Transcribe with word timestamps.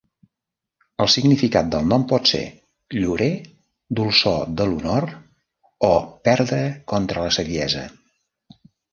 El 1.03 1.09
significat 1.15 1.67
del 1.73 1.83
nom 1.89 2.05
pot 2.11 2.29
ser 2.29 2.39
"llorer", 2.95 3.27
"dolçor 3.99 4.39
de 4.61 4.65
l'honor" 4.69 5.05
o 5.89 5.91
"perdre 6.29 6.63
contra 6.95 7.27
la 7.27 7.35
saviesa". 7.37 7.85